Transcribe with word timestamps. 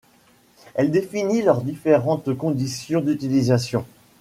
Elle 0.73 0.89
définit 0.89 1.43
leurs 1.43 1.61
différentes 1.61 2.33
conditions 2.35 3.01
d'utilisation. 3.01 3.85